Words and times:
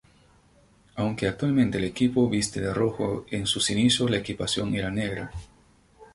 Aunque 0.95 1.27
actualmente 1.27 1.77
el 1.77 1.83
equipo 1.83 2.27
viste 2.27 2.59
de 2.59 2.73
rojo 2.73 3.27
en 3.29 3.45
sus 3.45 3.69
inicios 3.69 4.09
la 4.09 4.17
equipación 4.17 4.73
era 4.73 4.89
negra. 4.89 5.31